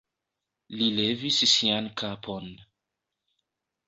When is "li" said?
0.77-0.87